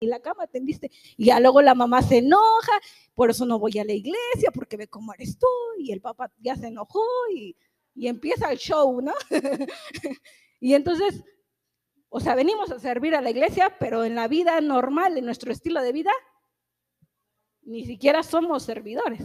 [0.00, 0.90] y la cama tendiste.
[1.16, 2.72] Y ya luego la mamá se enoja,
[3.14, 5.46] por eso no voy a la iglesia, porque ve cómo eres tú,
[5.78, 7.56] y el papá ya se enojó, y,
[7.94, 9.12] y empieza el show, ¿no?
[10.60, 11.22] y entonces,
[12.08, 15.52] o sea, venimos a servir a la iglesia, pero en la vida normal, en nuestro
[15.52, 16.12] estilo de vida,
[17.62, 19.22] ni siquiera somos servidores.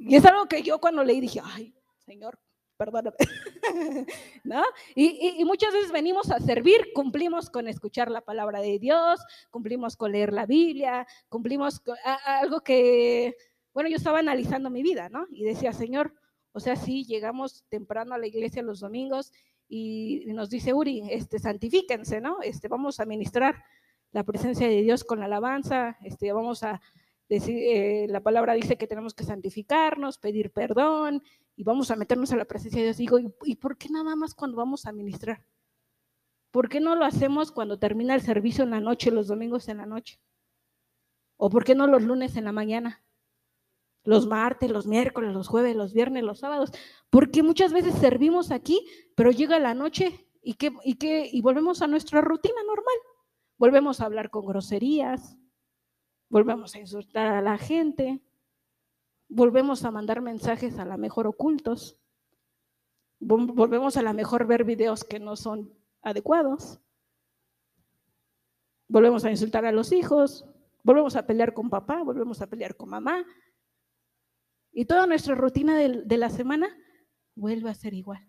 [0.00, 2.38] Y es algo que yo cuando leí dije, ay, Señor,
[2.78, 3.16] perdóname.
[4.44, 4.62] ¿No?
[4.94, 9.20] Y, muchas veces venimos a servir, cumplimos con escuchar la palabra de Dios,
[9.50, 13.36] cumplimos con leer la Biblia, cumplimos con algo que,
[13.74, 15.26] bueno, yo estaba analizando mi vida, ¿no?
[15.30, 16.14] Y decía, Señor,
[16.52, 19.32] o sea, sí, llegamos temprano a la iglesia los domingos
[19.68, 22.38] y nos dice Uri, este, santifíquense, ¿no?
[22.42, 23.62] Este, vamos a ministrar
[24.12, 26.80] la presencia de Dios con la alabanza, este, vamos a
[27.28, 31.22] decir, eh, la palabra dice que tenemos que santificarnos, pedir perdón,
[31.58, 32.98] y vamos a meternos a la presencia de Dios.
[32.98, 35.44] Digo, ¿y por qué nada más cuando vamos a ministrar?
[36.52, 39.78] ¿Por qué no lo hacemos cuando termina el servicio en la noche, los domingos en
[39.78, 40.20] la noche?
[41.36, 43.02] ¿O por qué no los lunes en la mañana?
[44.04, 46.70] Los martes, los miércoles, los jueves, los viernes, los sábados.
[47.10, 51.82] Porque muchas veces servimos aquí, pero llega la noche y, qué, y, qué, y volvemos
[51.82, 52.96] a nuestra rutina normal.
[53.56, 55.36] Volvemos a hablar con groserías,
[56.28, 58.22] volvemos a insultar a la gente,
[59.28, 61.98] volvemos a mandar mensajes a la mejor ocultos,
[63.20, 66.80] volvemos a la mejor ver videos que no son adecuados,
[68.88, 70.46] volvemos a insultar a los hijos,
[70.82, 73.24] volvemos a pelear con papá, volvemos a pelear con mamá,
[74.72, 76.68] y toda nuestra rutina de, la semana
[77.34, 78.24] vuelve a ser igual.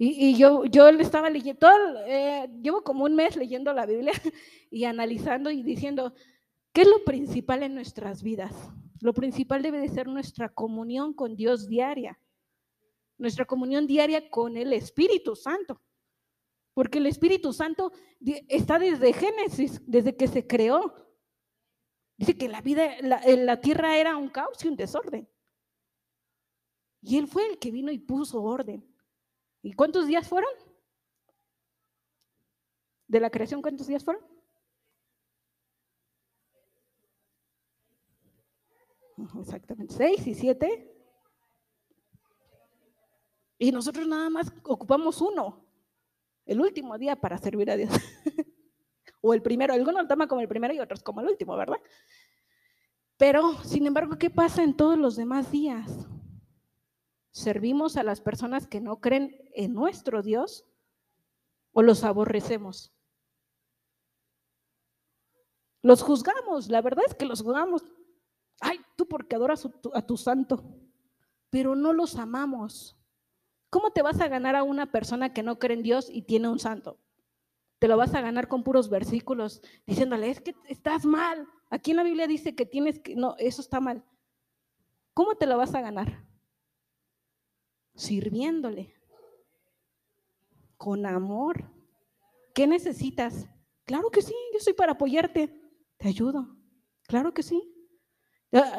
[0.00, 1.66] Y, yo, yo le estaba leyendo,
[2.06, 4.12] eh, llevo como un mes leyendo la Biblia
[4.70, 6.14] y analizando y diciendo,
[6.72, 8.54] ¿qué es lo principal en nuestras vidas?
[9.00, 12.20] Lo principal debe de ser nuestra comunión con Dios diaria,
[13.16, 15.80] nuestra comunión diaria con el Espíritu Santo.
[16.74, 17.92] Porque el Espíritu Santo
[18.48, 20.94] está desde Génesis, desde que se creó.
[22.16, 25.28] Dice que la vida, la, la tierra era un caos y un desorden.
[27.02, 28.88] Y Él fue el que vino y puso orden.
[29.62, 30.50] ¿Y cuántos días fueron?
[33.08, 34.24] ¿De la creación cuántos días fueron?
[39.40, 40.94] Exactamente, seis y siete.
[43.58, 45.64] Y nosotros nada más ocupamos uno,
[46.46, 47.90] el último día para servir a Dios.
[49.20, 51.78] o el primero, algunos lo toman como el primero y otros como el último, ¿verdad?
[53.16, 56.06] Pero, sin embargo, ¿qué pasa en todos los demás días?
[57.32, 60.64] ¿Servimos a las personas que no creen en nuestro Dios
[61.72, 62.92] o los aborrecemos?
[65.82, 67.84] Los juzgamos, la verdad es que los juzgamos.
[69.08, 70.64] Porque adoras a tu santo,
[71.50, 72.96] pero no los amamos.
[73.70, 76.48] ¿Cómo te vas a ganar a una persona que no cree en Dios y tiene
[76.48, 76.98] un santo?
[77.78, 81.46] Te lo vas a ganar con puros versículos diciéndole, es que estás mal.
[81.70, 84.04] Aquí en la Biblia dice que tienes que, no, eso está mal.
[85.14, 86.24] ¿Cómo te lo vas a ganar?
[87.94, 88.94] Sirviéndole,
[90.76, 91.70] con amor.
[92.54, 93.48] ¿Qué necesitas?
[93.84, 95.60] Claro que sí, yo soy para apoyarte.
[95.98, 96.56] Te ayudo.
[97.06, 97.77] Claro que sí.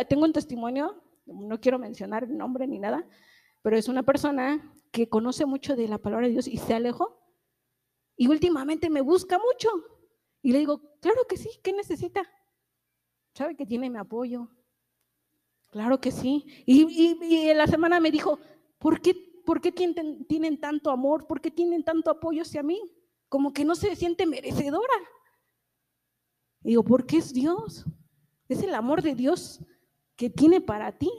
[0.08, 3.08] Tengo un testimonio, no quiero mencionar el nombre ni nada,
[3.62, 7.20] pero es una persona que conoce mucho de la palabra de Dios y se alejó.
[8.16, 9.70] Y últimamente me busca mucho.
[10.42, 12.24] Y le digo, claro que sí, ¿qué necesita?
[13.34, 14.50] ¿Sabe que tiene mi apoyo?
[15.70, 16.46] Claro que sí.
[16.66, 18.40] Y, en la semana me dijo,
[18.80, 19.14] ¿por qué,
[19.46, 21.28] por qué tienen, tienen tanto amor?
[21.28, 22.82] ¿Por qué tienen tanto apoyo hacia mí?
[23.28, 24.94] Como que no se siente merecedora.
[26.64, 27.86] Y digo, ¿por qué es Dios?
[28.50, 29.62] Es el amor de Dios
[30.16, 31.10] que tiene para ti.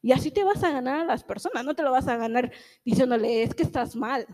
[0.00, 2.52] Y así te vas a ganar a las personas, no te lo vas a ganar
[2.84, 4.26] diciéndole, es que estás mal,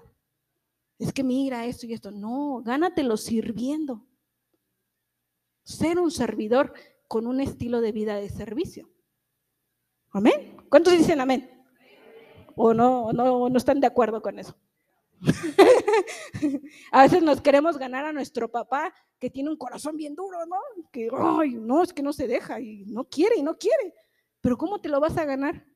[0.99, 2.11] es que mira esto y esto.
[2.11, 4.05] No, gánatelo sirviendo.
[5.63, 6.75] Ser un servidor
[7.07, 8.91] con un estilo de vida de servicio.
[10.11, 10.57] Amén.
[10.69, 11.49] ¿Cuántos dicen amén?
[12.57, 14.57] ¿O no, no, no están de acuerdo con eso?
[16.93, 20.57] a veces nos queremos ganar a nuestro papá que tiene un corazón bien duro, ¿no?
[20.91, 23.95] Que, ay, no, es que no se deja y no quiere y no quiere.
[24.41, 25.67] Pero ¿cómo te lo vas a ganar?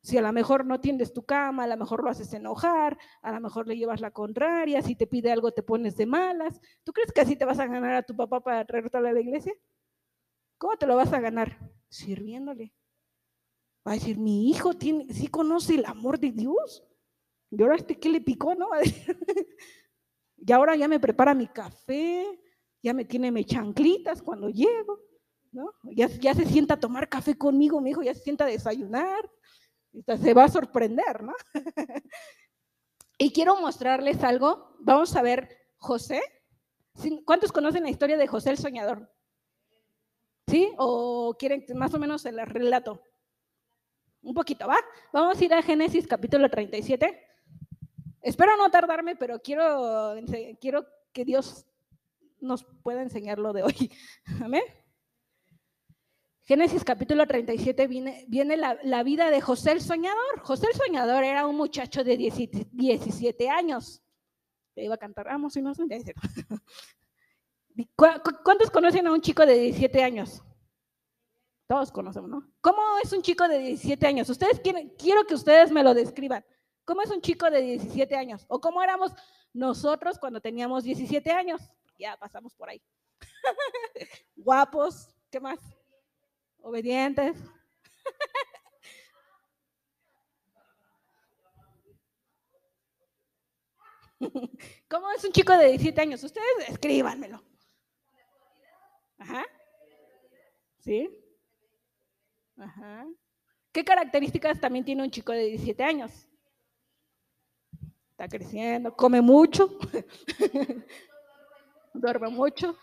[0.00, 3.32] Si a lo mejor no tiendes tu cama, a lo mejor lo haces enojar, a
[3.32, 6.60] lo mejor le llevas la contraria, si te pide algo te pones de malas.
[6.84, 9.20] ¿Tú crees que así te vas a ganar a tu papá para traerte a la
[9.20, 9.52] iglesia?
[10.56, 11.58] ¿Cómo te lo vas a ganar?
[11.88, 12.72] Sirviéndole.
[13.86, 16.84] Va a decir, mi hijo tiene, sí conoce el amor de Dios.
[17.50, 18.68] Y ahora este que le picó, ¿no?
[20.36, 22.26] y ahora ya me prepara mi café,
[22.82, 25.00] ya me tiene mis chanclitas cuando llego,
[25.52, 25.72] ¿no?
[25.84, 29.30] Ya, se sienta a tomar café conmigo, mi hijo ya se sienta a desayunar.
[30.20, 31.32] Se va a sorprender, ¿no?
[33.18, 34.76] y quiero mostrarles algo.
[34.80, 35.48] Vamos a ver
[35.78, 36.20] José.
[37.24, 39.10] ¿Cuántos conocen la historia de José el Soñador?
[40.46, 40.72] ¿Sí?
[40.76, 43.02] ¿O quieren más o menos el relato?
[44.22, 44.76] Un poquito, ¿va?
[45.12, 47.27] Vamos a ir a Génesis capítulo 37.
[48.28, 50.14] Espero no tardarme, pero quiero,
[50.60, 51.64] quiero que Dios
[52.40, 53.90] nos pueda enseñar lo de hoy.
[54.44, 54.62] Amén.
[56.42, 60.40] Génesis capítulo 37 viene, viene la, vida de José el Soñador.
[60.42, 64.02] José el Soñador era un muchacho de 17 años.
[64.74, 65.72] Le iba a cantar, vamos, y no
[67.96, 70.42] ¿Cuántos conocen a un chico de 17 años?
[71.66, 72.52] Todos conocemos, ¿no?
[72.60, 74.28] ¿Cómo es un chico de 17 años?
[74.28, 76.44] Ustedes quieren, quiero que ustedes me lo describan.
[76.88, 78.46] ¿Cómo es un chico de 17 años?
[78.48, 79.12] ¿O cómo éramos
[79.52, 81.60] nosotros cuando teníamos 17 años?
[81.98, 82.80] Ya pasamos por ahí.
[84.36, 85.58] Guapos, ¿qué más?
[86.62, 87.36] Obedientes.
[94.88, 96.24] ¿Cómo es un chico de 17 años?
[96.24, 97.44] Ustedes escríbanmelo.
[99.18, 99.44] Ajá.
[100.78, 101.06] ¿Sí?
[102.56, 103.06] Ajá.
[103.72, 106.27] ¿Qué características también tiene un chico de 17 años?
[108.18, 109.78] Está creciendo, come mucho,
[111.94, 112.76] duerme mucho.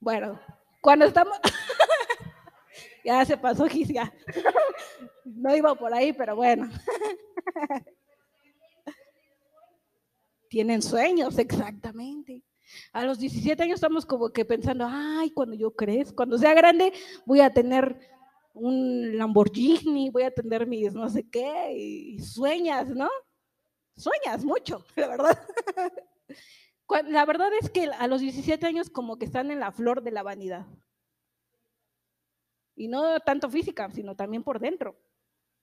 [0.00, 0.40] Bueno,
[0.80, 1.38] cuando estamos...
[3.04, 3.92] ya se pasó, Gis,
[5.24, 6.68] no iba por ahí, pero bueno.
[10.48, 12.42] Tienen sueños, exactamente.
[12.92, 16.92] A los 17 años estamos como que pensando, ay, cuando yo crezca, cuando sea grande,
[17.24, 18.15] voy a tener
[18.56, 23.08] un Lamborghini, voy a tener mis no sé qué, y sueñas, ¿no?
[23.96, 25.42] Sueñas mucho, la verdad.
[27.08, 30.10] La verdad es que a los 17 años como que están en la flor de
[30.12, 30.66] la vanidad.
[32.74, 34.96] Y no tanto física, sino también por dentro.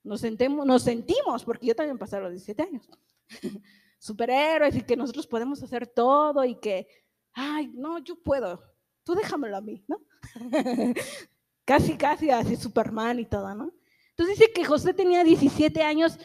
[0.02, 2.88] Nos, sentemos, nos sentimos, porque yo también pasé a los 17 años
[3.98, 6.86] superhéroes y que nosotros podemos hacer todo y que,
[7.32, 8.62] ay, no, yo puedo,
[9.02, 9.98] tú déjamelo a mí, ¿no?
[11.64, 13.72] casi, casi así Superman y todo, ¿no?
[14.10, 16.18] Entonces dice que José tenía 17 años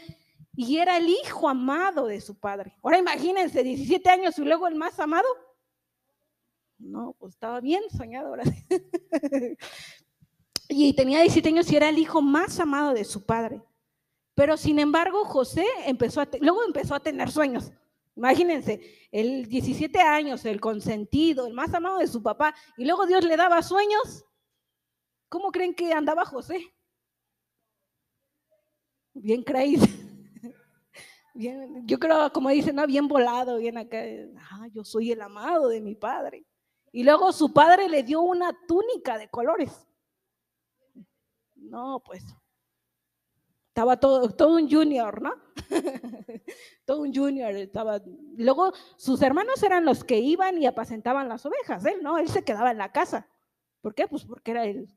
[0.56, 2.76] y era el hijo amado de su padre.
[2.84, 5.28] Ahora imagínense, 17 años y luego el más amado.
[6.78, 8.44] No, pues estaba bien soñado ahora.
[10.70, 13.62] y tenía 17 años y era el hijo más amado de su padre.
[14.36, 17.72] Pero sin embargo, José empezó a, luego empezó a tener sueños.
[18.16, 18.82] Imagínense,
[19.12, 23.38] el 17 años, el consentido, el más amado de su papá, y luego Dios le
[23.38, 24.26] daba sueños.
[25.30, 26.74] ¿Cómo creen que andaba José?
[29.14, 29.80] Bien crazy.
[31.36, 32.86] Bien, yo creo, como dicen, ¿no?
[32.86, 34.00] bien volado, bien acá.
[34.52, 36.46] Ah, yo soy el amado de mi padre.
[36.92, 39.88] Y luego su padre le dio una túnica de colores.
[41.56, 42.26] No, pues
[43.68, 45.34] estaba todo, todo un junior, ¿no?
[46.86, 48.02] todo un junior estaba.
[48.36, 52.44] Luego sus hermanos eran los que iban y apacentaban las ovejas, él no, él se
[52.44, 53.30] quedaba en la casa.
[53.80, 54.08] ¿Por qué?
[54.08, 54.90] Pues porque era el,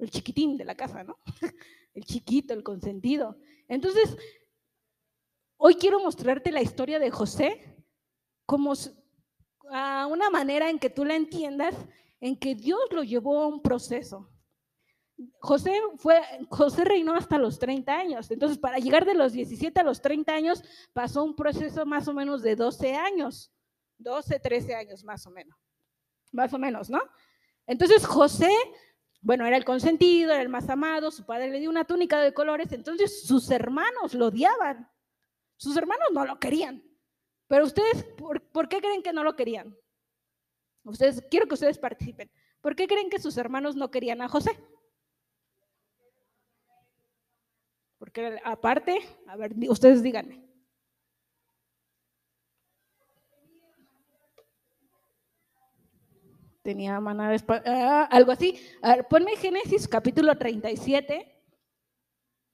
[0.00, 1.18] el chiquitín de la casa, ¿no?
[1.94, 3.38] el chiquito, el consentido.
[3.68, 4.16] Entonces,
[5.56, 7.76] hoy quiero mostrarte la historia de José
[8.46, 8.72] como
[9.70, 11.74] a una manera en que tú la entiendas,
[12.20, 14.28] en que Dios lo llevó a un proceso.
[15.38, 18.30] José, fue, José reinó hasta los 30 años.
[18.30, 22.14] Entonces, para llegar de los 17 a los 30 años, pasó un proceso más o
[22.14, 23.52] menos de 12 años.
[23.98, 25.56] 12, 13 años más o menos.
[26.32, 27.00] Más o menos, ¿no?
[27.66, 28.50] Entonces, José,
[29.22, 32.32] bueno, era el consentido, era el más amado, su padre le dio una túnica de
[32.32, 34.90] colores, entonces sus hermanos lo odiaban.
[35.56, 36.82] Sus hermanos no lo querían.
[37.46, 39.76] Pero ustedes, ¿por, ¿por qué creen que no lo querían?
[40.84, 42.30] Ustedes, quiero que ustedes participen.
[42.62, 44.58] ¿Por qué creen que sus hermanos no querían a José?
[47.98, 50.49] Porque aparte, a ver, ustedes díganme.
[56.70, 57.34] Tenía maná
[57.66, 58.54] ah, algo así.
[58.80, 61.26] A ver, ponme Génesis capítulo 37,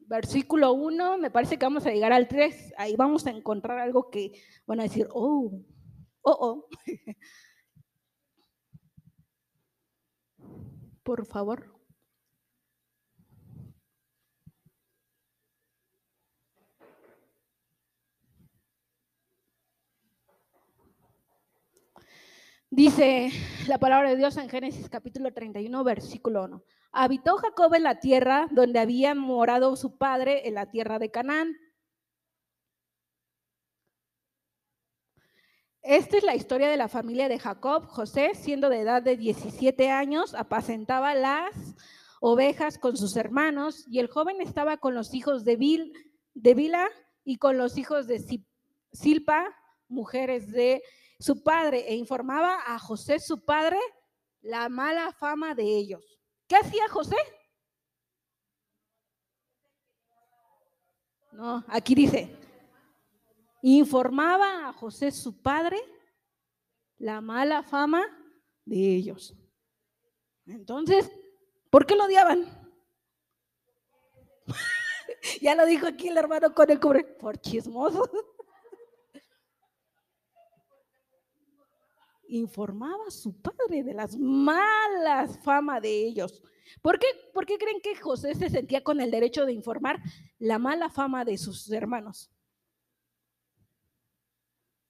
[0.09, 2.73] versículo 1, me parece que vamos a llegar al 3.
[2.79, 4.33] Ahí vamos a encontrar algo que
[4.67, 5.53] van a decir, oh,
[6.23, 6.69] oh, oh.
[11.03, 11.76] Por favor.
[22.71, 23.31] Dice
[23.69, 26.65] la palabra de Dios en Génesis capítulo 31, versículo 1.
[26.91, 31.57] Habitó Jacob en la tierra donde había morado su padre, en la tierra de Canaán.
[35.83, 37.87] Esta es la historia de la familia de Jacob.
[37.87, 41.77] José, siendo de edad de 17 años, apacentaba las
[42.21, 45.93] ovejas con sus hermanos y el joven estaba con los hijos de, Bil,
[46.35, 46.89] de Bila
[47.23, 48.43] y con los hijos de
[48.91, 49.55] Silpa,
[49.87, 50.83] mujeres de
[51.19, 53.79] su padre e informaba a José, su padre,
[54.41, 56.21] la mala fama de ellos.
[56.47, 57.17] ¿Qué hacía José?
[61.33, 62.35] No, aquí dice,
[63.63, 65.79] informaba a José, su padre,
[66.99, 68.03] la mala fama
[68.65, 69.35] de ellos.
[70.47, 71.11] Entonces,
[71.71, 72.47] ¿por qué lo odiaban?
[75.43, 78.09] ya lo dijo aquí el hermano con el cubre, por chismoso.
[82.29, 86.43] Informaba a su padre de las malas fama de ellos.
[86.83, 90.01] ¿Por qué, ¿Por qué creen que José se sentía con el derecho de informar
[90.39, 92.31] la mala fama de sus hermanos?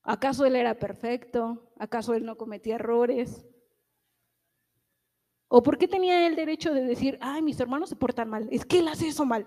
[0.02, 1.72] ¿Acaso él era perfecto?
[1.78, 3.44] ¿Acaso él no cometía errores?
[5.48, 8.48] ¿O por qué tenía el derecho de decir, ay, mis hermanos se portan mal?
[8.50, 9.46] Es que él hace eso mal.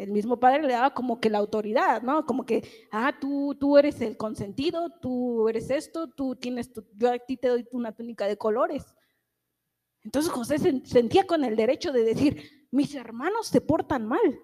[0.00, 2.24] El mismo padre le daba como que la autoridad, ¿no?
[2.24, 7.12] Como que, ah, tú, tú eres el consentido, tú eres esto, tú tienes, tu, yo
[7.12, 8.94] a ti te doy una túnica de colores.
[10.02, 14.40] Entonces José se sentía con el derecho de decir, mis hermanos se portan mal.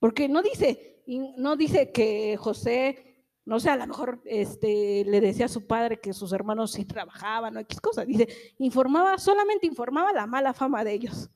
[0.00, 1.04] Porque no dice,
[1.36, 6.00] no dice que José, no sé, a lo mejor este, le decía a su padre
[6.00, 8.04] que sus hermanos sí trabajaban o X cosas.
[8.04, 8.26] Dice,
[8.58, 11.30] informaba, solamente informaba la mala fama de ellos.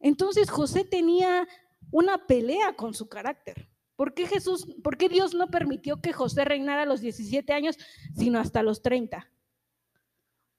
[0.00, 1.46] Entonces José tenía
[1.90, 3.68] una pelea con su carácter.
[3.96, 7.76] ¿Por qué Jesús, por qué Dios no permitió que José reinara a los 17 años,
[8.16, 9.28] sino hasta los 30?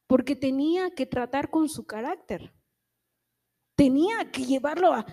[0.08, 2.54] Porque tenía que tratar con su carácter.
[3.76, 5.06] Tenía que llevarlo a,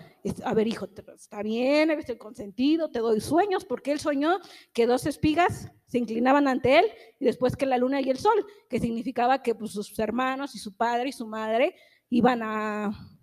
[0.43, 4.39] a ver, hijo, está bien, eres el consentido, te doy sueños, porque él soñó
[4.73, 6.85] que dos espigas se inclinaban ante él
[7.19, 10.59] y después que la luna y el sol, que significaba que pues, sus hermanos y
[10.59, 11.75] su padre y su madre
[12.09, 13.16] iban a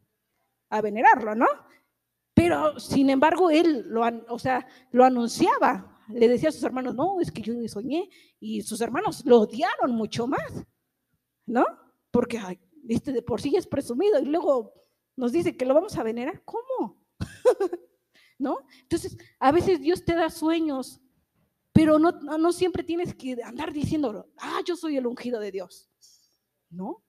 [0.75, 1.47] a venerarlo, ¿no?
[2.35, 6.03] Pero, sin embargo, él lo, o sea, lo anunciaba.
[6.09, 8.11] Le decía a sus hermanos, no, es que yo soñé.
[8.41, 10.67] Y sus hermanos lo odiaron mucho más,
[11.47, 11.65] ¿no?
[12.11, 12.41] Porque,
[12.83, 14.19] viste, de por sí es presumido.
[14.19, 14.75] Y luego
[15.17, 16.43] nos dice que lo vamos a venerar.
[16.45, 17.01] ¿Cómo?
[18.39, 18.59] ¿No?
[18.83, 21.01] Entonces, a veces Dios te da sueños,
[21.73, 25.89] pero no, no siempre tienes que andar diciendo, ah, yo soy el ungido de Dios.
[26.69, 27.05] ¿No?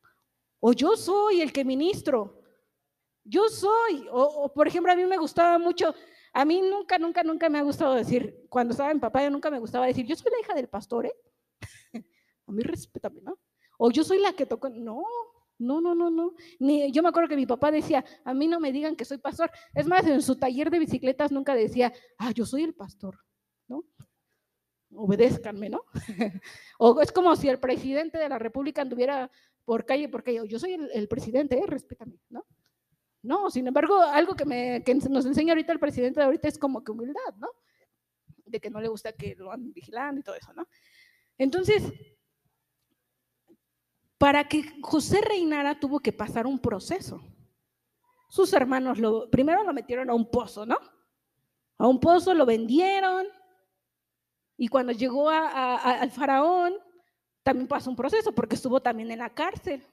[0.60, 2.45] O yo soy el que ministro.
[3.28, 5.96] Yo soy, o, por ejemplo, a mí me gustaba mucho,
[6.32, 9.50] a mí nunca, nunca, nunca me ha gustado decir, cuando estaba en papá, yo nunca
[9.50, 11.16] me gustaba decir, yo soy la hija del pastor, ¿eh?
[12.48, 13.40] a mí respétame, ¿no?
[13.80, 15.04] O yo soy la que tocó, no,
[15.58, 16.36] no, no, no, no.
[16.60, 19.18] Ni, yo me acuerdo que mi papá decía, a mí no me digan que soy
[19.18, 19.50] pastor.
[19.74, 23.20] Es más, en su taller de bicicletas nunca decía, ah, yo soy el pastor,
[23.68, 23.86] ¿no?
[24.94, 25.84] Obedézcanme, ¿no?
[26.78, 29.32] o es como si el presidente de la República anduviera
[29.66, 31.66] por calle por calle, yo soy el, el presidente, ¿eh?
[31.66, 32.46] respétame, ¿no?
[33.26, 36.84] No, sin embargo, algo que, me, nos enseña ahorita el presidente de ahorita es como
[36.84, 37.50] que humildad, ¿no?
[38.46, 40.68] De que no le gusta que lo anden vigilando y todo eso, ¿no?
[41.38, 41.84] Entonces,
[44.18, 47.22] para que José reinara tuvo que pasar un proceso.
[48.30, 50.78] Sus hermanos lo, primero lo metieron a un pozo, ¿no?
[51.78, 53.28] A un pozo lo vendieron
[54.58, 56.74] y cuando llegó al faraón
[57.44, 59.86] también pasó un proceso porque estuvo también en la cárcel.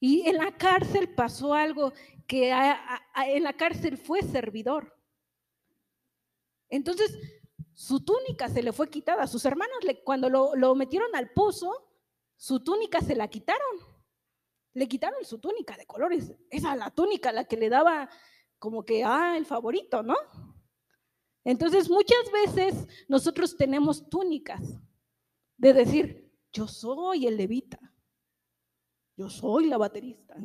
[0.00, 1.92] Y en la cárcel pasó algo
[2.28, 4.94] que en la cárcel fue servidor.
[6.68, 7.18] Entonces,
[7.72, 9.26] su túnica se le fue quitada.
[9.26, 11.72] Sus hermanos, cuando lo, metieron al pozo,
[12.36, 13.78] su túnica se la quitaron.
[14.74, 16.32] Le quitaron su túnica de colores.
[16.50, 18.08] Esa la túnica la que le daba
[18.60, 20.16] como que, ah, el favorito, ¿no?
[21.42, 24.62] Entonces, muchas veces nosotros tenemos túnicas
[25.56, 27.80] de decir, yo soy el levita
[29.18, 30.36] yo soy la baterista.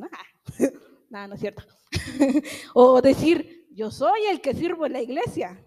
[1.10, 1.64] Nada, no es cierto.
[2.74, 5.64] o decir, yo soy el que sirvo en la iglesia.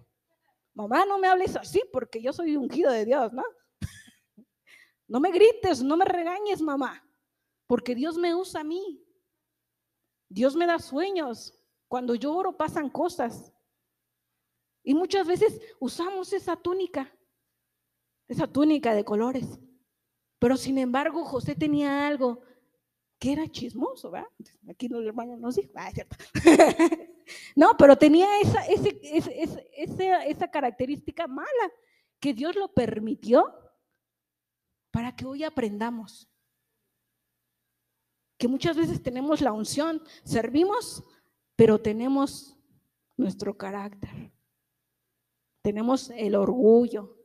[0.74, 3.42] Mamá, no me hables así porque yo soy ungido de Dios, ¿no?
[5.08, 7.04] no me grites, no me regañes, mamá,
[7.66, 9.04] porque Dios me usa a mí.
[10.28, 11.54] Dios me da sueños.
[11.88, 13.52] Cuando yo oro pasan cosas.
[14.82, 17.12] Y muchas veces usamos esa túnica,
[18.26, 19.58] esa túnica de colores.
[20.38, 22.42] Pero sin embargo, José tenía algo
[23.18, 24.28] que era chismoso, ¿verdad?
[24.68, 26.16] Aquí el hermano nos dijo, ah, cierto.
[27.56, 28.64] no, pero tenía esa,
[30.24, 31.72] esa característica mala
[32.20, 33.44] que Dios lo permitió
[34.90, 36.28] para que hoy aprendamos.
[38.38, 41.02] Que muchas veces tenemos la unción, servimos,
[41.56, 42.56] pero tenemos
[43.16, 44.32] nuestro carácter.
[45.62, 47.16] Tenemos el orgullo.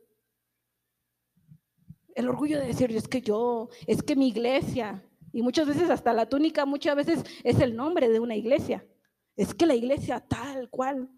[2.16, 6.12] El orgullo de decir, es que yo, es que mi iglesia, y muchas veces hasta
[6.12, 8.86] la túnica, muchas veces es el nombre de una iglesia.
[9.34, 11.10] Es que la iglesia tal cual.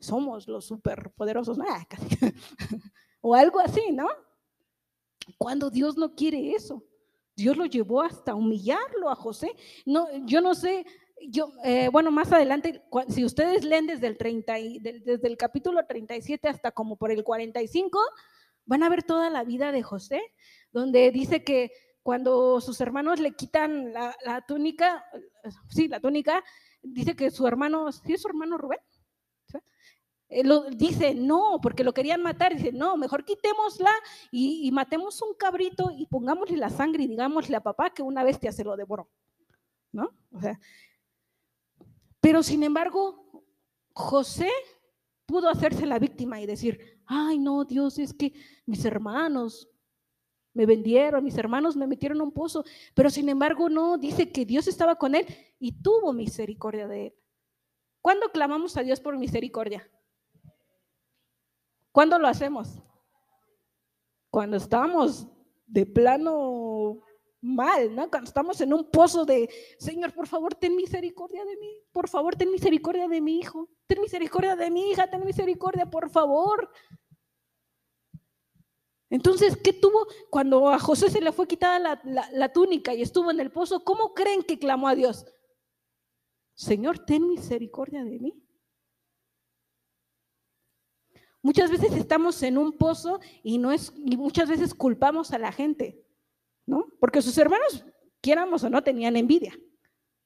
[0.00, 1.86] somos los superpoderosos, ah,
[3.20, 4.08] o algo así, ¿no?
[5.38, 6.82] Cuando Dios no quiere eso.
[7.36, 9.54] Dios lo llevó hasta humillarlo a José.
[9.84, 10.86] No, yo no sé,
[11.28, 16.48] yo, eh, bueno, más adelante, si ustedes leen desde el, 30 desde el capítulo 37
[16.48, 18.00] hasta como por el 45,
[18.64, 20.22] van a ver toda la vida de José,
[20.72, 21.72] donde dice que
[22.04, 25.06] cuando sus hermanos le quitan la, túnica,
[25.70, 26.44] sí, la túnica,
[26.82, 28.78] dice que su hermano, ¿sí es su hermano Rubén?
[30.28, 32.54] Lo, dice no, porque lo querían matar.
[32.54, 33.90] Dice no, mejor quitémosla
[34.30, 38.22] y, y, matemos un cabrito y pongámosle la sangre y digámosle a papá que una
[38.22, 39.08] bestia se lo devoró.
[39.92, 40.10] ¿No?
[40.32, 40.60] O sea,
[42.20, 43.44] pero sin embargo,
[43.94, 44.50] José
[45.24, 48.34] pudo hacerse la víctima y decir, ay no, Dios, es que
[48.66, 49.70] mis hermanos
[50.54, 54.46] me vendieron, mis hermanos me metieron en un pozo, pero sin embargo no, dice que
[54.46, 55.26] Dios estaba con él
[55.58, 57.14] y tuvo misericordia de él.
[58.00, 59.90] ¿Cuándo clamamos a Dios por misericordia?
[61.90, 62.82] ¿Cuándo lo hacemos?
[64.30, 65.26] Cuando estamos
[65.66, 67.02] de plano
[67.40, 68.08] mal, ¿no?
[68.08, 72.36] Cuando estamos en un pozo de, Señor, por favor, ten misericordia de mí, por favor,
[72.36, 76.70] ten misericordia de mi hijo, ten misericordia de mi hija, ten misericordia, por favor.
[79.14, 82.00] Entonces, ¿qué tuvo cuando a José se le fue quitada
[82.32, 83.84] la, túnica y estuvo en el pozo?
[83.84, 85.24] ¿Cómo creen que clamó a Dios?
[86.54, 88.44] Señor, ten misericordia de mí.
[91.42, 95.52] Muchas veces estamos en un pozo y no es y muchas veces culpamos a la
[95.52, 96.04] gente.
[96.66, 96.88] ¿no?
[96.98, 97.84] Porque sus hermanos,
[98.20, 99.56] quieramos o no, tenían envidia.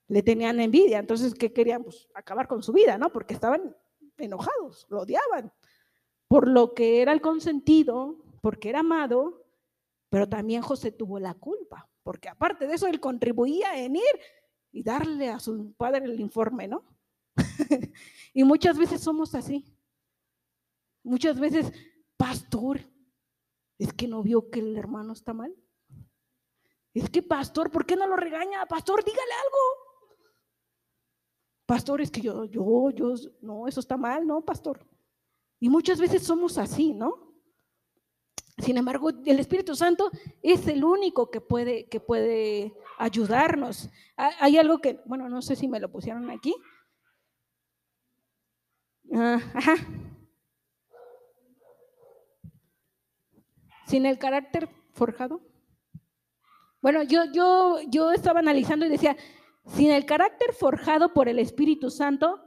[0.07, 0.99] Le tenían envidia.
[0.99, 1.85] Entonces, ¿qué querían?
[1.85, 3.13] Pues acabar con su vida, ¿no?
[3.13, 3.77] Porque estaban
[4.17, 5.53] enojados, lo odiaban.
[6.27, 9.45] Por lo que era el consentido, porque era amado,
[10.09, 14.03] pero también José tuvo la culpa, porque aparte de eso, él contribuía en ir
[14.73, 16.85] y darle a su padre el informe, ¿no?
[18.35, 19.65] y muchas veces somos así.
[21.03, 21.73] Muchas veces,
[22.17, 22.81] pastor,
[23.79, 25.55] es que no vio que el hermano está mal.
[26.93, 28.67] Es que, pastor, ¿por qué no lo regaña?
[28.67, 29.89] Pastor, dígale algo.
[31.67, 34.87] Pastor, es que yo, yo, yo, no, eso está mal, ¿no, pastor?
[35.61, 37.28] Y muchas veces somos así, ¿no?
[38.59, 40.11] Sin embargo, el Espíritu Santo
[40.43, 43.89] es el único que puede, que puede ayudarnos.
[44.17, 46.55] Hay algo que, bueno, no sé si me lo pusieron aquí.
[49.15, 49.75] Ah, ajá.
[53.87, 55.41] Sin el carácter forjado.
[56.83, 59.17] Bueno, yo, yo, yo estaba analizando y decía,
[59.67, 62.45] sin el carácter forjado por el Espíritu Santo,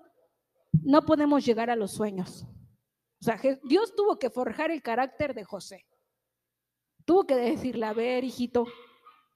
[0.84, 2.46] no podemos llegar a los sueños.
[3.22, 5.86] O sea, Dios tuvo que forjar el carácter de José.
[7.06, 8.66] Tuvo que decirle, a ver, hijito,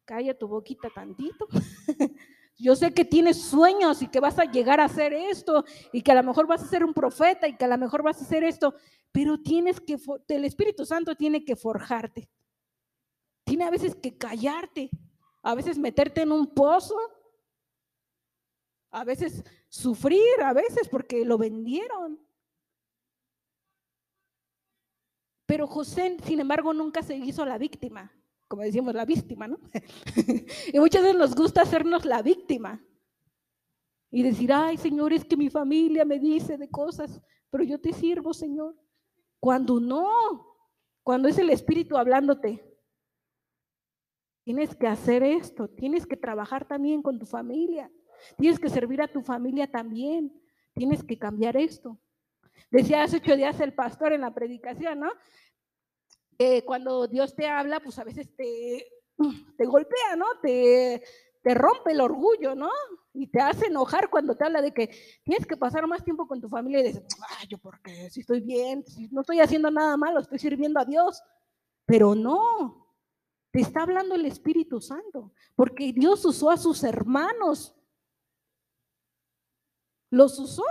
[0.05, 1.47] calla tu boquita tantito.
[2.57, 6.11] Yo sé que tienes sueños y que vas a llegar a hacer esto y que
[6.13, 8.23] a lo mejor vas a ser un profeta y que a lo mejor vas a
[8.23, 8.73] hacer esto,
[9.11, 9.97] pero tienes que,
[10.29, 12.29] el Espíritu Santo tiene que forjarte.
[13.43, 14.89] Tiene a veces que callarte,
[15.43, 16.95] a veces meterte en un pozo,
[18.91, 22.25] a veces sufrir, a veces porque lo vendieron.
[25.45, 28.11] Pero José, sin embargo, nunca se hizo la víctima,
[28.47, 29.59] como decíamos, la víctima, ¿no?
[30.73, 32.83] y muchas veces nos gusta hacernos la víctima
[34.11, 37.93] y decir, ay, Señor, es que mi familia me dice de cosas, pero yo te
[37.93, 38.75] sirvo, Señor.
[39.39, 40.07] Cuando no,
[41.03, 42.75] cuando es el Espíritu hablándote,
[44.45, 47.91] Tienes que hacer esto, tienes que trabajar también con tu familia,
[48.37, 50.39] tienes que servir a tu familia también,
[50.75, 51.99] tienes que cambiar esto.
[52.71, 55.11] Decía hace ocho días el pastor en la predicación, ¿no?
[56.65, 58.85] Cuando Dios te habla, pues a veces te,
[59.57, 60.25] te golpea, ¿no?
[60.41, 61.01] Te,
[61.45, 62.71] te rompe el orgullo, ¿no?
[63.13, 64.87] Y te hace enojar cuando te habla de que
[65.23, 67.03] tienes que pasar más tiempo con tu familia y dices,
[67.37, 70.85] ay, yo porque si estoy bien, si no estoy haciendo nada malo, estoy sirviendo a
[70.85, 71.21] Dios.
[71.85, 72.95] Pero no,
[73.51, 77.75] te está hablando el Espíritu Santo, porque Dios usó a sus hermanos.
[80.09, 80.63] ¿Los usó?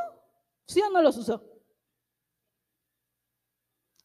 [0.67, 1.54] ¿Sí o no los usó?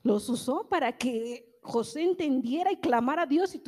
[0.09, 3.61] Los usó para que José entendiera y clamara a Dios y,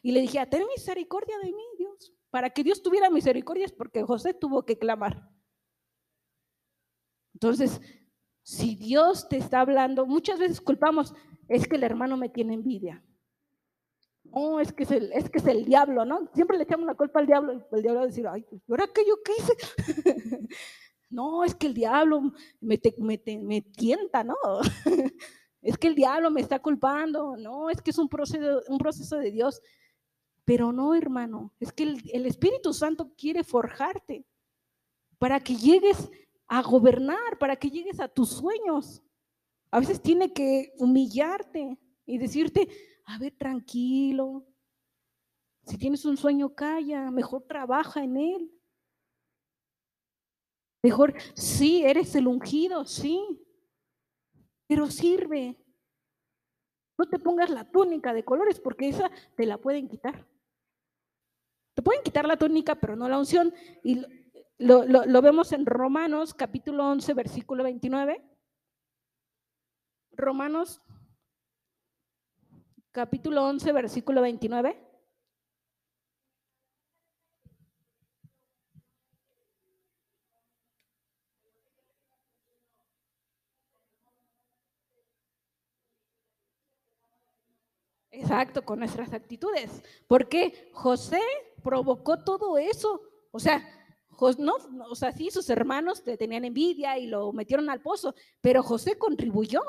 [0.00, 2.14] y le dijera, ten misericordia de mí, Dios.
[2.30, 5.28] Para que Dios tuviera misericordia es porque José tuvo que clamar.
[7.34, 7.80] Entonces,
[8.44, 11.12] si Dios te está hablando, muchas veces culpamos,
[11.48, 13.04] es que el hermano me tiene envidia.
[14.22, 16.30] No, es que es el, es que es el diablo, ¿no?
[16.32, 18.62] Siempre le echamos la culpa al diablo y el diablo va a decir, ay, pues,
[18.68, 19.56] ¿ahora qué yo qué hice?
[21.10, 22.20] no, es que el diablo
[22.60, 22.80] me,
[23.40, 24.36] me, tienta, ¿no?
[25.62, 29.60] es que el diablo me está culpando, no, es que es un proceso, de Dios.
[30.44, 34.24] Pero no, hermano, es que el, el Espíritu Santo quiere forjarte
[35.18, 36.10] para que llegues
[36.46, 39.02] a gobernar, para que llegues a tus sueños.
[39.70, 42.68] A veces tiene que humillarte y decirte,
[43.04, 44.46] a ver, tranquilo.
[45.64, 48.52] Si tienes un sueño, calla, mejor trabaja en él.
[50.82, 53.20] Mejor, sí, eres el ungido, sí,
[54.68, 55.56] pero sirve.
[56.96, 60.26] No te pongas la túnica de colores porque esa te la pueden quitar.
[61.74, 63.54] Te pueden quitar la túnica, pero no la unción.
[63.82, 64.04] Y
[64.58, 68.22] lo, lo vemos en Romanos capítulo 11, versículo 29.
[70.12, 70.82] Romanos
[72.90, 74.87] capítulo 11, versículo 29.
[88.10, 89.82] Exacto, con nuestras actitudes.
[90.06, 91.20] Porque José
[91.62, 93.02] provocó todo eso.
[93.30, 93.62] O sea,
[94.38, 94.54] no,
[94.88, 99.60] o sea, sí, sus hermanos tenían envidia y lo metieron al pozo, pero José contribuyó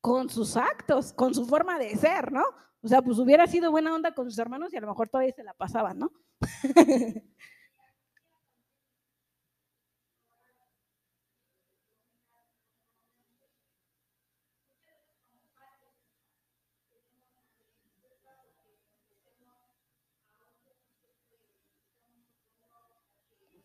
[0.00, 2.42] con sus actos, con su forma de ser, ¿no?
[2.82, 5.32] O sea, pues hubiera sido buena onda con sus hermanos y a lo mejor todavía
[5.34, 6.12] se la pasaban, ¿no?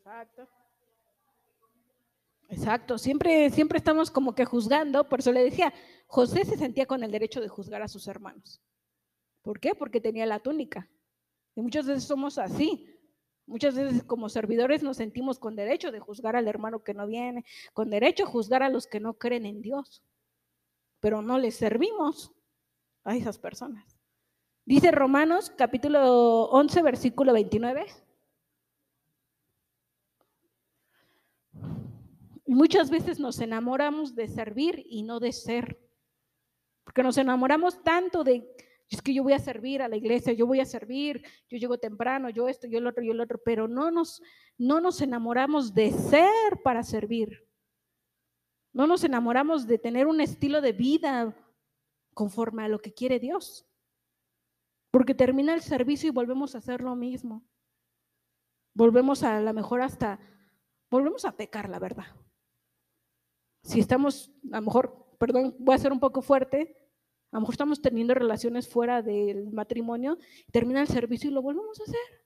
[0.10, 0.48] Exacto.
[2.50, 5.72] Exacto, siempre, siempre estamos como que juzgando, por eso le decía,
[6.08, 8.60] José se sentía con el derecho de juzgar a sus hermanos.
[9.44, 9.76] ¿Por qué?
[9.76, 10.90] Porque tenía la túnica.
[11.54, 12.88] Y muchas veces somos así.
[13.46, 17.46] Muchas veces como servidores nos sentimos con derecho de juzgar al hermano que no viene,
[17.74, 20.04] con derecho a juzgar a los que no creen en Dios,
[21.00, 22.32] pero no les servimos
[23.04, 23.96] a esas personas.
[24.66, 27.86] Dice Romanos capítulo 11, versículo 29.
[32.50, 35.80] Muchas veces nos enamoramos de servir y no de ser.
[36.84, 38.50] Porque nos enamoramos tanto de,
[38.90, 41.78] es que yo voy a servir a la iglesia, yo voy a servir, yo llego
[41.78, 44.22] temprano, yo esto, yo el otro, yo el otro, pero no nos,
[44.58, 47.48] no nos enamoramos de ser para servir.
[48.74, 51.36] No nos enamoramos de tener un estilo de vida
[52.16, 53.68] conforme a lo que quiere Dios.
[54.92, 57.48] Porque termina el servicio y volvemos a hacer lo mismo.
[58.74, 60.20] Volvemos a, a lo mejor hasta,
[60.90, 62.08] volvemos a pecar, la verdad
[63.70, 66.76] si estamos, a lo mejor, perdón, voy a ser un poco fuerte,
[67.32, 70.18] a lo mejor estamos teniendo relaciones fuera del matrimonio,
[70.52, 72.26] termina el servicio y lo volvemos a hacer.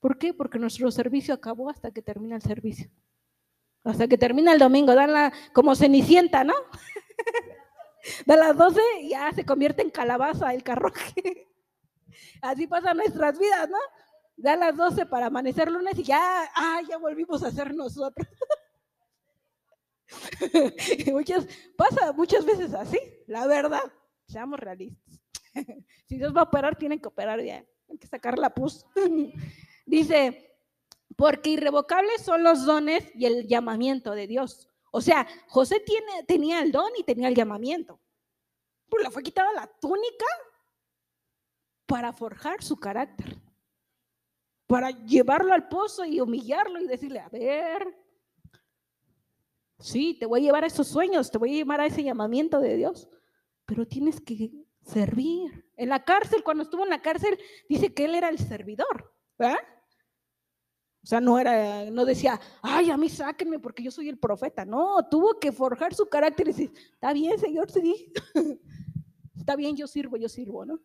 [0.00, 0.34] ¿Por qué?
[0.34, 2.90] Porque nuestro servicio acabó hasta que termina el servicio.
[3.84, 6.54] Hasta que termina el domingo, dan la, como cenicienta, ¿no?
[8.26, 11.46] De las 12 ya se convierte en calabaza el carroje.
[12.42, 13.78] Así pasan nuestras vidas, ¿no?
[14.36, 18.26] Da las 12 para amanecer lunes y ya, ah, ya volvimos a ser nosotros.
[21.12, 21.46] muchas,
[21.76, 23.92] pasa muchas veces así, la verdad.
[24.26, 25.20] Seamos realistas.
[26.06, 27.64] si Dios va a operar, tienen que operar ya.
[27.88, 28.86] Hay que sacar la pus.
[29.86, 30.56] Dice,
[31.16, 34.68] porque irrevocables son los dones y el llamamiento de Dios.
[34.92, 38.00] O sea, José tiene, tenía el don y tenía el llamamiento.
[38.88, 40.26] Pues le fue quitada la túnica
[41.86, 43.36] para forjar su carácter,
[44.66, 47.99] para llevarlo al pozo y humillarlo y decirle, a ver,
[49.80, 52.60] Sí, te voy a llevar a esos sueños, te voy a llevar a ese llamamiento
[52.60, 53.08] de Dios,
[53.64, 55.66] pero tienes que servir.
[55.76, 57.38] En la cárcel, cuando estuvo en la cárcel,
[57.68, 59.58] dice que él era el servidor, ¿verdad?
[61.02, 64.66] O sea, no era, no decía, ay, a mí sáquenme porque yo soy el profeta.
[64.66, 68.12] No, tuvo que forjar su carácter y decir, está bien, Señor, sí.
[69.34, 70.78] está bien, yo sirvo, yo sirvo, ¿no?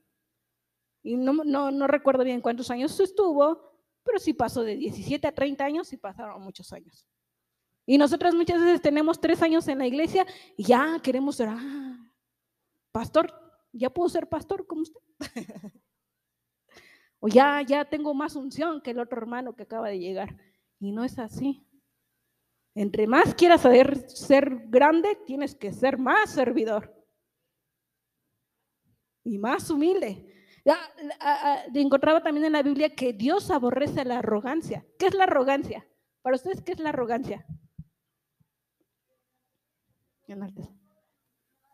[1.04, 3.62] Y no, no, no recuerdo bien cuántos años estuvo,
[4.04, 7.06] pero sí pasó de 17 a 30 años y pasaron muchos años.
[7.86, 10.26] Y nosotras muchas veces tenemos tres años en la iglesia
[10.58, 12.12] y ya queremos ser, ah,
[12.92, 13.32] pastor,
[13.72, 15.00] ya puedo ser pastor como usted.
[17.20, 20.36] o ya, ya tengo más unción que el otro hermano que acaba de llegar.
[20.80, 21.66] Y no es así.
[22.74, 26.94] Entre más quieras saber ser grande, tienes que ser más servidor.
[29.24, 30.34] Y más humilde.
[30.66, 30.78] Ya,
[31.74, 34.86] encontraba también en la Biblia que Dios aborrece la arrogancia.
[34.98, 35.88] ¿Qué es la arrogancia?
[36.24, 37.46] Para ustedes, ¿qué es la arrogancia?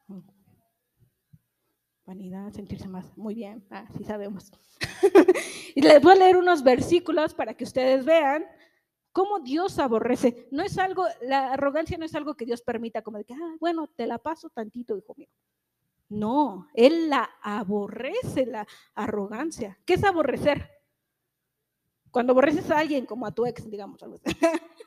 [0.08, 0.20] Mm.
[2.06, 3.16] Vanidad, sentirse más.
[3.18, 4.52] Muy bien, así sabemos.
[5.76, 8.44] y les voy a leer unos versículos para que ustedes vean
[9.12, 10.48] cómo Dios aborrece.
[10.52, 13.56] No es algo, la arrogancia no es algo que Dios permita, como de que, ah,
[13.60, 15.30] bueno, te la paso tantito, hijo mío.
[16.10, 19.80] No, Él la aborrece, la arrogancia.
[19.86, 20.70] ¿Qué es aborrecer?
[22.12, 24.02] Cuando aborreces a alguien, como a tu ex, digamos.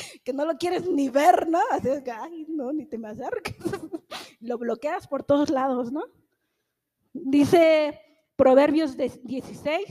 [0.24, 1.60] que no lo quieres ni ver, ¿no?
[1.70, 3.56] Así es que, ay, no, ni te me acerques.
[4.40, 6.04] lo bloqueas por todos lados, ¿no?
[7.12, 8.00] Dice
[8.36, 9.84] Proverbios 16.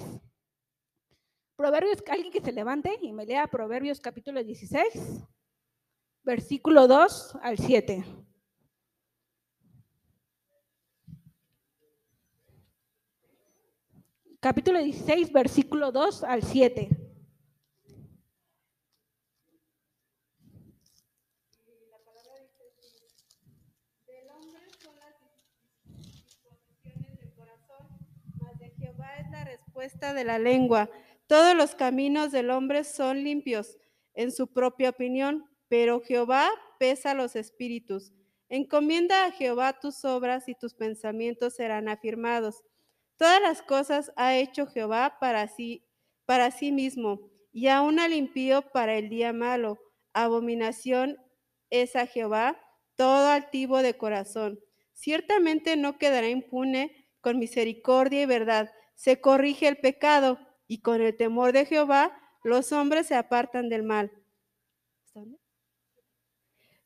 [1.55, 5.27] Proverbios, alguien que se levante y me lea Proverbios capítulo 16,
[6.23, 8.05] versículo 2 al 7.
[14.39, 16.98] Capítulo 16, versículo 2 al 7.
[30.13, 30.89] De la lengua.
[31.27, 33.77] Todos los caminos del hombre son limpios
[34.13, 38.13] en su propia opinión, pero Jehová pesa los espíritus.
[38.49, 42.63] Encomienda a Jehová tus obras y tus pensamientos serán afirmados.
[43.17, 45.85] Todas las cosas ha hecho Jehová para sí,
[46.25, 49.77] para sí mismo, y aún al impío para el día malo.
[50.13, 51.17] Abominación
[51.69, 52.59] es a Jehová
[52.95, 54.59] todo altivo de corazón.
[54.93, 61.15] Ciertamente no quedará impune con misericordia y verdad se corrige el pecado y con el
[61.15, 62.11] temor de Jehová
[62.43, 64.11] los hombres se apartan del mal.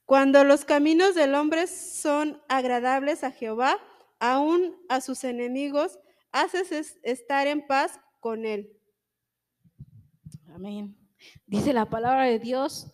[0.06, 3.80] Cuando los caminos del hombre son agradables a Jehová,
[4.20, 5.98] aún a sus enemigos,
[6.32, 8.80] haces estar en paz con él.
[10.54, 10.96] Amén.
[11.48, 12.94] Dice la palabra de Dios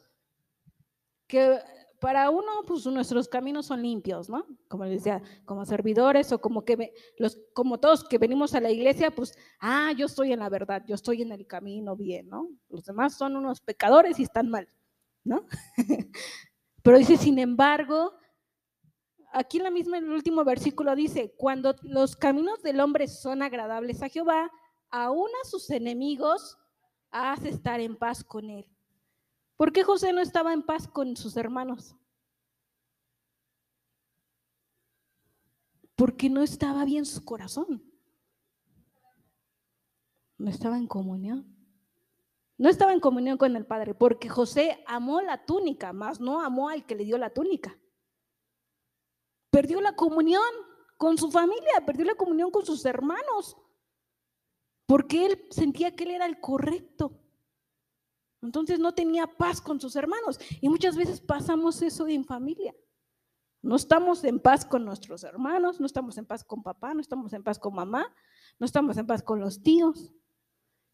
[1.28, 1.60] que
[2.00, 4.46] para uno, pues nuestros caminos son limpios, ¿no?
[4.68, 8.72] Como les decía, como servidores o como que los, como todos que venimos a la
[8.72, 12.50] iglesia, pues, ah, yo estoy en la verdad, yo estoy en el camino bien, ¿no?
[12.70, 14.70] Los demás son unos pecadores y están mal,
[15.24, 15.46] ¿no?
[16.84, 18.14] Pero dice, sin embargo,
[19.34, 24.02] aquí en la misma, el último versículo dice, cuando los caminos del hombre son agradables
[24.02, 24.50] a Jehová,
[24.90, 26.58] aún a sus enemigos
[27.12, 28.66] hace estar en paz con él.
[29.60, 31.93] ¿Por qué José no estaba en paz con sus hermanos?
[35.98, 37.84] Porque no estaba bien su corazón.
[40.38, 41.54] No estaba en comunión.
[42.58, 46.69] No estaba en comunión con el Padre, porque José amó la túnica, más no amó
[46.69, 47.78] al que le dio la túnica.
[49.50, 50.41] Perdió la comunión
[50.95, 53.58] con su familia, perdió la comunión con sus hermanos,
[54.86, 57.19] porque él sentía que él era el correcto.
[58.41, 60.39] Entonces no tenía paz con sus hermanos.
[60.62, 62.73] Y muchas veces pasamos eso en familia.
[63.62, 67.34] No estamos en paz con nuestros hermanos, no estamos en paz con papá, no estamos
[67.34, 68.08] en paz con mamá,
[68.58, 70.13] no estamos en paz con los tíos.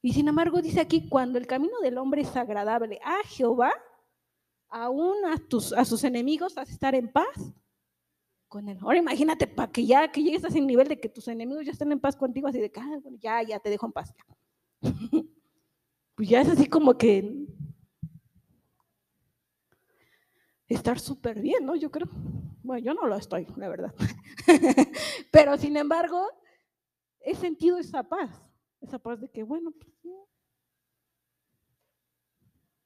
[0.02, 3.72] Y sin embargo dice aquí, cuando el camino del hombre es agradable a Jehová,
[4.70, 7.54] aún a, tus, a sus enemigos, vas a estar en paz
[8.48, 8.80] con él.
[8.82, 11.72] Ahora imagínate para que ya que llegues a ese nivel de que tus enemigos ya
[11.72, 14.14] estén en paz contigo, así de que, ah, ya, ya te dejo en paz.
[16.16, 17.46] pues ya es así como que
[20.68, 21.76] estar súper bien, ¿no?
[21.76, 22.08] Yo creo.
[22.64, 23.94] Bueno, yo no lo estoy, la verdad.
[25.32, 26.28] Pero sin embargo,
[27.20, 28.42] he sentido esa paz,
[28.82, 29.94] esa paz de que, bueno, pues,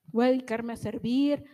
[0.07, 1.45] voy a dedicarme a servir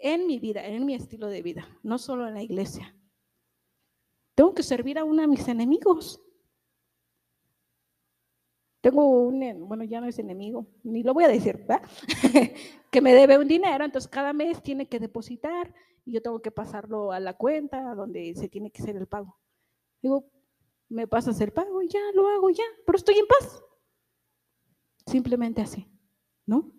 [0.00, 2.96] en mi vida, en mi estilo de vida, no solo en la iglesia.
[4.34, 6.22] Tengo que servir a uno de mis enemigos.
[8.80, 11.82] Tengo un, bueno, ya no es enemigo, ni lo voy a decir, ¿verdad?
[12.90, 16.50] que me debe un dinero, entonces cada mes tiene que depositar y yo tengo que
[16.50, 19.38] pasarlo a la cuenta donde se tiene que hacer el pago.
[20.00, 20.30] Digo,
[20.88, 23.62] me pasas el pago y ya lo hago ya, pero estoy en paz.
[25.06, 25.86] Simplemente así,
[26.46, 26.72] ¿no?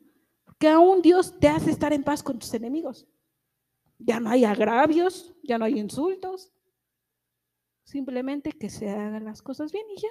[0.58, 3.08] Que aún Dios te hace estar en paz con tus enemigos.
[4.00, 6.52] Ya no hay agravios, ya no hay insultos.
[7.84, 10.10] Simplemente que se hagan las cosas bien y ya.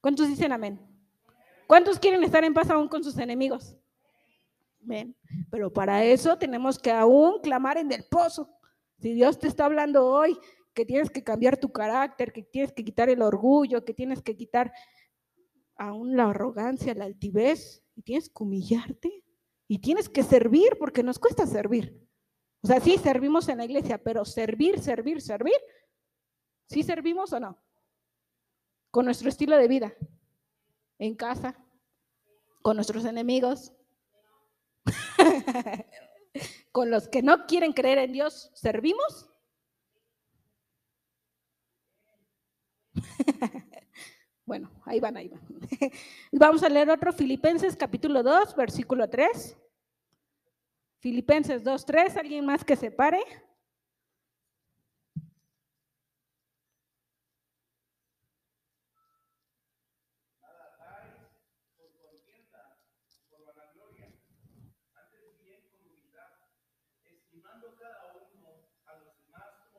[0.00, 0.80] ¿Cuántos dicen amén?
[1.66, 3.76] ¿Cuántos quieren estar en paz aún con sus enemigos?
[4.82, 5.16] Amén.
[5.50, 8.50] Pero para eso tenemos que aún clamar en el pozo.
[8.98, 10.38] Si Dios te está hablando hoy
[10.72, 14.36] que tienes que cambiar tu carácter, que tienes que quitar el orgullo, que tienes que
[14.36, 14.72] quitar
[15.76, 19.24] aún la arrogancia, la altivez, y tienes que humillarte,
[19.66, 22.00] y tienes que servir, porque nos cuesta servir.
[22.62, 25.56] O sea, sí servimos en la iglesia, pero servir, servir, servir,
[26.68, 27.58] ¿sí servimos o no?
[28.98, 29.94] Con nuestro estilo de vida,
[30.98, 31.54] en casa,
[32.62, 33.72] con nuestros enemigos,
[36.72, 39.30] con los que no quieren creer en Dios, ¿servimos?
[44.44, 45.46] bueno, ahí van, ahí van.
[46.32, 49.56] Vamos a leer otro, Filipenses capítulo 2, versículo 3.
[50.98, 53.22] Filipenses 2, 3, ¿alguien más que se pare?